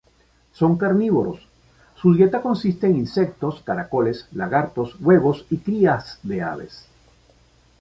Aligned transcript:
Son 0.51 0.79
carnívoros: 0.79 1.47
su 1.93 2.15
dieta 2.15 2.41
consiste 2.41 2.87
en 2.87 2.95
insectos, 2.95 3.61
caracoles, 3.63 4.27
lagartos, 4.31 4.97
huevos 4.99 5.45
y 5.51 5.57
crías 5.59 6.17
de 6.23 6.41
aves. 6.41 6.87